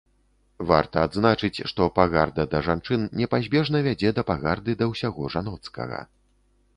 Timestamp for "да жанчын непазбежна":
2.53-3.77